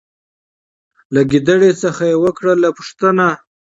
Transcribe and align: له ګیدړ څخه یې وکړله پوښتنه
له 1.13 1.21
ګیدړ 1.31 1.59
څخه 1.83 2.03
یې 2.09 2.17
وکړله 2.23 2.69
پوښتنه 2.77 3.25